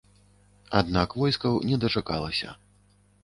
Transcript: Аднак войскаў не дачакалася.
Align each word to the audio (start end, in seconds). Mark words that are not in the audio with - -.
Аднак 0.79 1.13
войскаў 1.23 1.59
не 1.71 1.77
дачакалася. 1.83 2.49